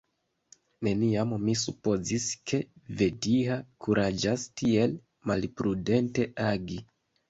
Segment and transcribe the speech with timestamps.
[0.87, 2.61] Neniam mi supozis, ke
[3.03, 6.87] Vetiha kuraĝas tiel malprudente agi.